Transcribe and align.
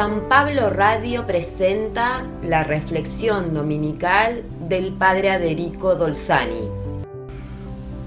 San 0.00 0.30
Pablo 0.30 0.70
Radio 0.70 1.26
presenta 1.26 2.24
la 2.42 2.62
reflexión 2.62 3.52
dominical 3.52 4.44
del 4.66 4.92
Padre 4.92 5.30
Aderico 5.30 5.94
Dolzani. 5.94 6.70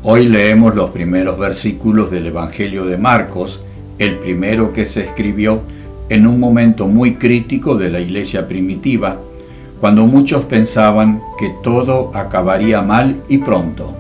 Hoy 0.02 0.26
leemos 0.28 0.74
los 0.74 0.90
primeros 0.90 1.38
versículos 1.38 2.10
del 2.10 2.26
Evangelio 2.26 2.86
de 2.86 2.98
Marcos, 2.98 3.62
el 4.00 4.18
primero 4.18 4.74
que 4.74 4.86
se 4.86 5.02
escribió 5.02 5.62
en 6.10 6.26
un 6.26 6.40
momento 6.40 6.88
muy 6.88 7.14
crítico 7.14 7.76
de 7.76 7.92
la 7.92 8.00
iglesia 8.00 8.48
primitiva, 8.48 9.20
cuando 9.80 10.08
muchos 10.08 10.46
pensaban 10.46 11.22
que 11.38 11.54
todo 11.62 12.10
acabaría 12.16 12.82
mal 12.82 13.22
y 13.30 13.38
pronto. 13.38 13.94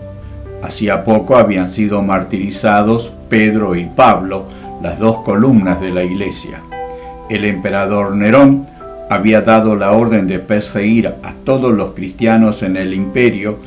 Hacía 0.63 1.03
poco 1.03 1.37
habían 1.37 1.69
sido 1.69 2.01
martirizados 2.01 3.11
Pedro 3.29 3.75
y 3.75 3.85
Pablo, 3.85 4.45
las 4.81 4.97
dos 4.97 5.17
columnas 5.17 5.79
de 5.79 5.91
la 5.91 6.03
iglesia. 6.03 6.63
El 7.33 7.45
emperador 7.45 8.15
Nerón 8.15 8.67
había 9.09 9.41
dado 9.41 9.75
la 9.75 9.93
orden 9.93 10.27
de 10.27 10.37
perseguir 10.37 11.07
a 11.07 11.33
todos 11.43 11.73
los 11.73 11.95
cristianos 11.95 12.61
en 12.61 12.77
el 12.77 12.93
imperio 12.93 13.57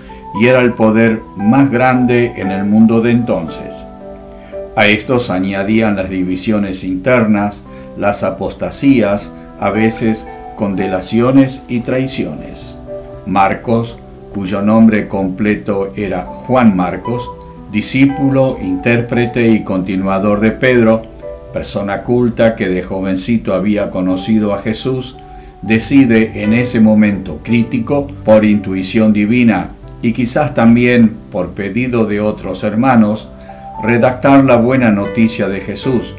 y 0.41 0.47
era 0.47 0.61
el 0.61 0.73
poder 0.75 1.21
más 1.37 1.69
grande 1.73 2.35
en 2.37 2.53
el 2.53 2.65
mundo 2.65 3.01
de 3.01 3.11
entonces. 3.11 3.85
A 4.77 4.87
estos 4.87 5.31
añadían 5.31 5.97
las 5.97 6.11
divisiones 6.11 6.85
internas, 6.85 7.65
las 7.99 8.23
apostasías, 8.23 9.33
a 9.59 9.71
veces 9.71 10.29
con 10.55 10.77
delaciones 10.77 11.65
y 11.67 11.81
traiciones. 11.81 12.77
Marcos, 13.27 13.99
cuyo 14.33 14.63
nombre 14.63 15.09
completo 15.09 15.93
era 15.97 16.23
Juan 16.23 16.77
Marcos, 16.77 17.29
discípulo, 17.73 18.59
intérprete 18.63 19.49
y 19.49 19.65
continuador 19.65 20.39
de 20.39 20.53
Pedro, 20.53 21.16
persona 21.57 22.03
culta 22.03 22.55
que 22.55 22.69
de 22.69 22.83
jovencito 22.83 23.55
había 23.55 23.89
conocido 23.89 24.53
a 24.53 24.59
Jesús, 24.59 25.17
decide 25.63 26.43
en 26.43 26.53
ese 26.53 26.81
momento 26.81 27.41
crítico, 27.43 28.09
por 28.27 28.45
intuición 28.45 29.15
divina 29.15 29.71
y 30.03 30.13
quizás 30.13 30.53
también 30.53 31.17
por 31.33 31.53
pedido 31.53 32.05
de 32.05 32.21
otros 32.21 32.63
hermanos, 32.63 33.31
redactar 33.83 34.45
la 34.45 34.57
buena 34.57 34.93
noticia 34.93 35.49
de 35.49 35.61
Jesús, 35.61 36.15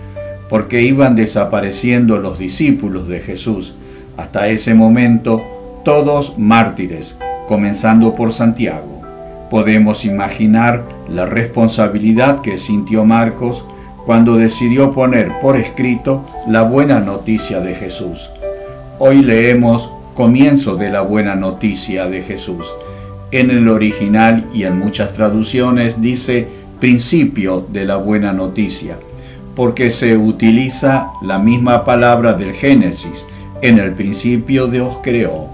porque 0.50 0.82
iban 0.82 1.16
desapareciendo 1.16 2.18
los 2.18 2.40
discípulos 2.40 3.08
de 3.08 3.20
Jesús, 3.20 3.76
hasta 4.18 4.48
ese 4.48 4.74
momento 4.74 5.44
todos 5.86 6.34
mártires, 6.40 7.16
comenzando 7.48 8.16
por 8.16 8.34
Santiago. 8.34 9.04
Podemos 9.52 10.04
imaginar 10.04 10.82
la 11.08 11.28
responsabilidad 11.28 12.42
que 12.42 12.58
sintió 12.58 13.06
Marcos 13.06 13.64
cuando 14.08 14.38
decidió 14.38 14.94
poner 14.94 15.38
por 15.42 15.58
escrito 15.58 16.26
la 16.48 16.64
buena 16.64 17.02
noticia 17.02 17.60
de 17.60 17.76
Jesús. 17.76 18.30
Hoy 19.00 19.22
leemos 19.22 19.92
comienzo 20.16 20.78
de 20.78 20.90
la 20.90 21.02
buena 21.02 21.36
noticia 21.36 22.08
de 22.08 22.22
Jesús. 22.22 22.74
En 23.32 23.52
el 23.52 23.68
original 23.68 24.46
y 24.54 24.64
en 24.64 24.80
muchas 24.80 25.12
traducciones 25.12 26.02
dice 26.02 26.48
principio 26.80 27.68
de 27.70 27.86
la 27.86 27.98
buena 27.98 28.32
noticia, 28.32 28.98
porque 29.58 29.92
se 29.92 30.16
utiliza 30.16 31.12
la 31.22 31.38
misma 31.38 31.84
palabra 31.84 32.32
del 32.32 32.54
Génesis, 32.54 33.26
en 33.62 33.78
el 33.78 33.92
principio 33.92 34.68
Dios 34.68 35.00
creó. 35.04 35.50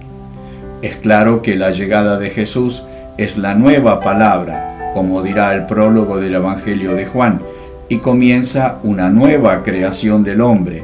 Es 0.84 0.96
claro 0.98 1.42
que 1.42 1.56
la 1.56 1.72
llegada 1.72 2.20
de 2.20 2.30
Jesús 2.30 2.84
es 3.18 3.36
la 3.36 3.56
nueva 3.56 4.00
palabra, 4.00 4.92
como 4.94 5.24
dirá 5.24 5.56
el 5.56 5.66
prólogo 5.66 6.20
del 6.20 6.36
Evangelio 6.36 6.94
de 6.94 7.08
Juan, 7.08 7.42
y 7.90 7.98
comienza 7.98 8.78
una 8.84 9.10
nueva 9.10 9.64
creación 9.64 10.24
del 10.24 10.42
hombre, 10.42 10.84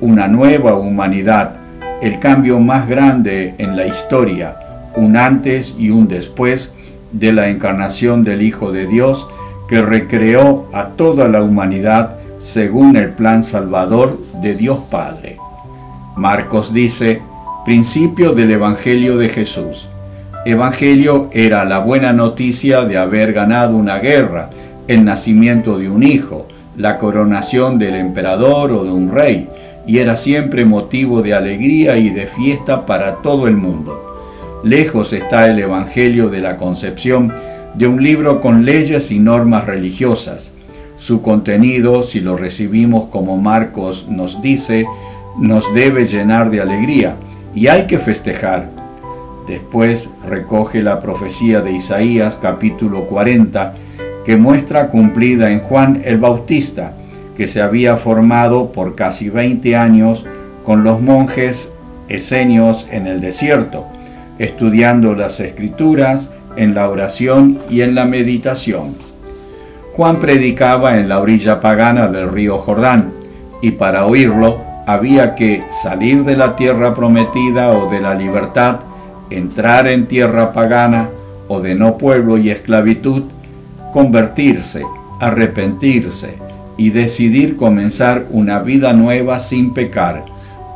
una 0.00 0.28
nueva 0.28 0.74
humanidad, 0.74 1.54
el 2.02 2.18
cambio 2.18 2.58
más 2.60 2.88
grande 2.88 3.54
en 3.58 3.76
la 3.76 3.86
historia, 3.86 4.56
un 4.96 5.16
antes 5.16 5.74
y 5.78 5.90
un 5.90 6.08
después 6.08 6.72
de 7.12 7.32
la 7.32 7.48
encarnación 7.48 8.24
del 8.24 8.42
Hijo 8.42 8.72
de 8.72 8.86
Dios 8.86 9.28
que 9.68 9.82
recreó 9.82 10.66
a 10.72 10.88
toda 10.88 11.28
la 11.28 11.42
humanidad 11.42 12.16
según 12.38 12.96
el 12.96 13.10
plan 13.10 13.42
salvador 13.42 14.18
de 14.40 14.54
Dios 14.54 14.80
Padre. 14.90 15.36
Marcos 16.16 16.72
dice, 16.72 17.22
principio 17.64 18.32
del 18.32 18.50
Evangelio 18.50 19.16
de 19.16 19.28
Jesús. 19.28 19.88
Evangelio 20.46 21.28
era 21.32 21.64
la 21.64 21.78
buena 21.78 22.12
noticia 22.12 22.84
de 22.84 22.96
haber 22.96 23.32
ganado 23.32 23.76
una 23.76 23.98
guerra, 23.98 24.50
el 24.90 25.04
nacimiento 25.04 25.78
de 25.78 25.88
un 25.88 26.02
hijo, 26.02 26.48
la 26.76 26.98
coronación 26.98 27.78
del 27.78 27.94
emperador 27.94 28.72
o 28.72 28.82
de 28.82 28.90
un 28.90 29.12
rey, 29.12 29.48
y 29.86 29.98
era 29.98 30.16
siempre 30.16 30.64
motivo 30.64 31.22
de 31.22 31.32
alegría 31.32 31.96
y 31.96 32.10
de 32.10 32.26
fiesta 32.26 32.86
para 32.86 33.22
todo 33.22 33.46
el 33.46 33.56
mundo. 33.56 34.16
Lejos 34.64 35.12
está 35.12 35.48
el 35.48 35.60
Evangelio 35.60 36.28
de 36.28 36.40
la 36.40 36.56
concepción 36.56 37.32
de 37.74 37.86
un 37.86 38.02
libro 38.02 38.40
con 38.40 38.64
leyes 38.64 39.12
y 39.12 39.20
normas 39.20 39.64
religiosas. 39.64 40.54
Su 40.98 41.22
contenido, 41.22 42.02
si 42.02 42.18
lo 42.18 42.36
recibimos 42.36 43.10
como 43.10 43.36
Marcos 43.36 44.06
nos 44.08 44.42
dice, 44.42 44.86
nos 45.38 45.72
debe 45.72 46.04
llenar 46.04 46.50
de 46.50 46.62
alegría 46.62 47.14
y 47.54 47.68
hay 47.68 47.86
que 47.86 48.00
festejar. 48.00 48.68
Después 49.46 50.10
recoge 50.28 50.82
la 50.82 50.98
profecía 50.98 51.60
de 51.60 51.70
Isaías 51.70 52.36
capítulo 52.42 53.06
40, 53.06 53.74
que 54.24 54.36
muestra 54.36 54.88
cumplida 54.88 55.50
en 55.50 55.60
Juan 55.60 56.02
el 56.04 56.18
Bautista, 56.18 56.92
que 57.36 57.46
se 57.46 57.62
había 57.62 57.96
formado 57.96 58.72
por 58.72 58.94
casi 58.94 59.30
20 59.30 59.76
años 59.76 60.26
con 60.64 60.84
los 60.84 61.00
monjes 61.00 61.72
esenios 62.08 62.86
en 62.90 63.06
el 63.06 63.20
desierto, 63.20 63.86
estudiando 64.38 65.14
las 65.14 65.40
escrituras, 65.40 66.32
en 66.56 66.74
la 66.74 66.88
oración 66.88 67.58
y 67.70 67.82
en 67.82 67.94
la 67.94 68.04
meditación. 68.04 68.96
Juan 69.94 70.20
predicaba 70.20 70.98
en 70.98 71.08
la 71.08 71.20
orilla 71.20 71.60
pagana 71.60 72.08
del 72.08 72.30
río 72.30 72.58
Jordán, 72.58 73.12
y 73.62 73.72
para 73.72 74.06
oírlo 74.06 74.60
había 74.86 75.34
que 75.34 75.64
salir 75.70 76.24
de 76.24 76.36
la 76.36 76.56
tierra 76.56 76.94
prometida 76.94 77.72
o 77.72 77.90
de 77.90 78.00
la 78.00 78.14
libertad, 78.14 78.80
entrar 79.30 79.86
en 79.86 80.06
tierra 80.06 80.52
pagana 80.52 81.10
o 81.48 81.60
de 81.60 81.74
no 81.74 81.98
pueblo 81.98 82.38
y 82.38 82.50
esclavitud, 82.50 83.24
convertirse, 83.92 84.84
arrepentirse 85.20 86.34
y 86.76 86.90
decidir 86.90 87.56
comenzar 87.56 88.26
una 88.30 88.60
vida 88.60 88.92
nueva 88.92 89.38
sin 89.38 89.74
pecar, 89.74 90.24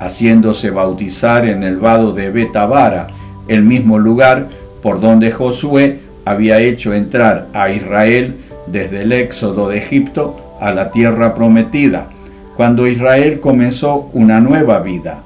haciéndose 0.00 0.70
bautizar 0.70 1.46
en 1.46 1.62
el 1.62 1.78
vado 1.78 2.12
de 2.12 2.30
Betabara, 2.30 3.06
el 3.48 3.64
mismo 3.64 3.98
lugar 3.98 4.48
por 4.82 5.00
donde 5.00 5.32
Josué 5.32 6.00
había 6.26 6.58
hecho 6.58 6.92
entrar 6.92 7.48
a 7.54 7.70
Israel 7.70 8.36
desde 8.66 9.02
el 9.02 9.12
éxodo 9.12 9.68
de 9.68 9.78
Egipto 9.78 10.56
a 10.60 10.72
la 10.72 10.90
tierra 10.90 11.34
prometida, 11.34 12.08
cuando 12.56 12.86
Israel 12.86 13.40
comenzó 13.40 14.10
una 14.12 14.40
nueva 14.40 14.80
vida. 14.80 15.22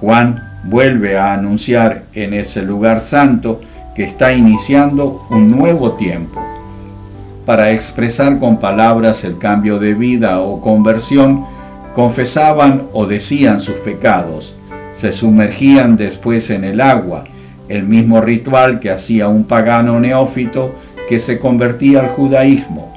Juan 0.00 0.42
vuelve 0.64 1.16
a 1.16 1.32
anunciar 1.32 2.04
en 2.12 2.34
ese 2.34 2.62
lugar 2.62 3.00
santo 3.00 3.60
que 3.94 4.04
está 4.04 4.32
iniciando 4.32 5.26
un 5.30 5.50
nuevo 5.50 5.92
tiempo 5.92 6.43
para 7.44 7.72
expresar 7.72 8.38
con 8.38 8.58
palabras 8.58 9.24
el 9.24 9.38
cambio 9.38 9.78
de 9.78 9.94
vida 9.94 10.40
o 10.40 10.60
conversión, 10.60 11.44
confesaban 11.94 12.88
o 12.92 13.06
decían 13.06 13.60
sus 13.60 13.76
pecados, 13.76 14.54
se 14.94 15.12
sumergían 15.12 15.96
después 15.96 16.50
en 16.50 16.64
el 16.64 16.80
agua, 16.80 17.24
el 17.68 17.84
mismo 17.84 18.20
ritual 18.20 18.80
que 18.80 18.90
hacía 18.90 19.28
un 19.28 19.44
pagano 19.44 20.00
neófito 20.00 20.72
que 21.08 21.18
se 21.18 21.38
convertía 21.38 22.00
al 22.00 22.08
judaísmo. 22.08 22.92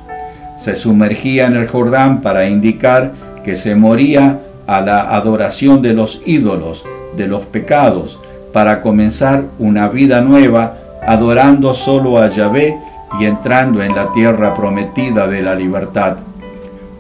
Se 0.58 0.76
sumergía 0.76 1.46
en 1.48 1.56
el 1.56 1.68
Jordán 1.68 2.22
para 2.22 2.48
indicar 2.48 3.14
que 3.44 3.56
se 3.56 3.76
moría 3.76 4.40
a 4.66 4.82
la 4.82 5.16
adoración 5.16 5.82
de 5.82 5.94
los 5.94 6.22
ídolos, 6.26 6.86
de 7.16 7.28
los 7.28 7.46
pecados, 7.46 8.20
para 8.54 8.82
comenzar 8.82 9.46
una 9.60 9.88
vida 9.88 10.22
nueva 10.22 10.78
adorando 11.06 11.74
solo 11.74 12.18
a 12.18 12.28
Yahvé 12.28 12.78
y 13.20 13.26
entrando 13.26 13.82
en 13.82 13.96
la 13.96 14.12
tierra 14.12 14.54
prometida 14.54 15.28
de 15.28 15.42
la 15.42 15.56
libertad. 15.56 16.18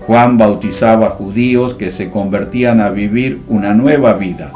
Juan 0.05 0.37
bautizaba 0.37 1.09
judíos 1.09 1.73
que 1.73 1.91
se 1.91 2.09
convertían 2.09 2.79
a 2.79 2.89
vivir 2.89 3.41
una 3.47 3.73
nueva 3.73 4.13
vida. 4.13 4.53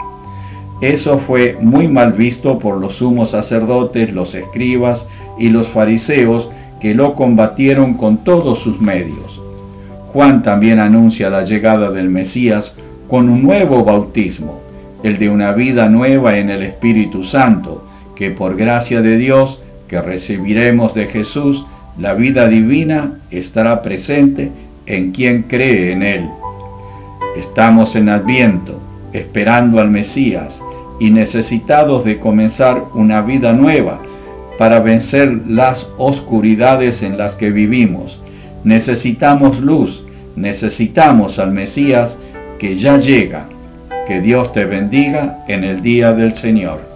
Eso 0.82 1.20
fue 1.20 1.58
muy 1.60 1.88
mal 1.88 2.14
visto 2.14 2.58
por 2.58 2.78
los 2.78 2.96
sumos 2.96 3.32
sacerdotes, 3.32 4.14
los 4.14 4.34
escribas 4.34 5.08
y 5.38 5.50
los 5.50 5.68
fariseos 5.68 6.50
que 6.80 6.96
lo 6.96 7.14
combatieron 7.14 7.94
con 7.94 8.24
todos 8.24 8.60
sus 8.60 8.82
medios. 8.82 9.42
Juan 10.08 10.42
también 10.42 10.80
anuncia 10.80 11.30
la 11.30 11.44
llegada 11.44 11.92
del 11.92 12.10
Mesías 12.10 12.74
con 13.08 13.30
un 13.30 13.44
nuevo 13.44 13.84
bautismo, 13.84 14.60
el 15.04 15.20
de 15.20 15.30
una 15.30 15.52
vida 15.52 15.88
nueva 15.90 16.38
en 16.38 16.50
el 16.50 16.64
Espíritu 16.64 17.24
Santo, 17.24 17.86
que 18.16 18.32
por 18.32 18.56
gracia 18.56 19.02
de 19.02 19.18
Dios 19.18 19.62
que 19.92 20.02
recibiremos 20.02 20.94
de 20.94 21.08
Jesús, 21.08 21.66
la 22.00 22.14
vida 22.14 22.48
divina 22.48 23.20
estará 23.30 23.82
presente 23.82 24.50
en 24.86 25.12
quien 25.12 25.44
cree 25.44 25.92
en 25.92 26.02
Él. 26.02 26.30
Estamos 27.36 27.98
en 27.98 28.08
Adviento, 28.08 28.80
esperando 29.12 29.82
al 29.82 29.92
Mesías 29.92 30.62
y 30.98 31.10
necesitados 31.10 32.06
de 32.06 32.20
comenzar 32.20 32.86
una 32.94 33.22
vida 33.22 33.52
nueva 33.52 34.02
para 34.58 34.80
vencer 34.80 35.42
las 35.46 35.90
oscuridades 35.98 37.04
en 37.04 37.18
las 37.18 37.36
que 37.36 37.52
vivimos. 37.52 38.22
Necesitamos 38.64 39.60
luz, 39.60 40.06
necesitamos 40.38 41.38
al 41.38 41.52
Mesías 41.52 42.18
que 42.60 42.78
ya 42.78 42.98
llega. 42.98 43.50
Que 44.08 44.22
Dios 44.22 44.54
te 44.54 44.64
bendiga 44.64 45.44
en 45.50 45.66
el 45.66 45.82
día 45.82 46.14
del 46.14 46.34
Señor. 46.34 46.91